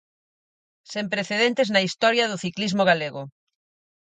[0.91, 3.21] Sen precedentes na historia do ciclismo galego.